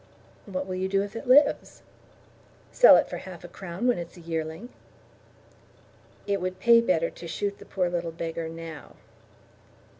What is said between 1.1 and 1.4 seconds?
it if it